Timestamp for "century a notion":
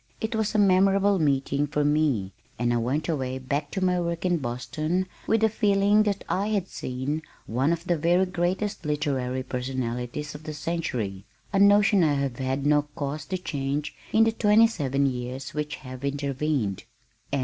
10.55-12.03